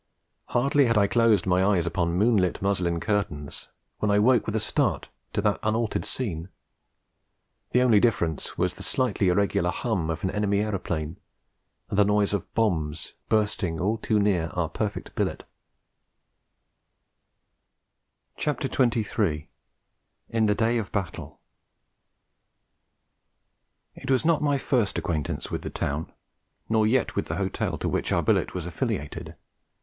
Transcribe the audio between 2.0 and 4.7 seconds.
the moonlit muslin curtains, when I woke with a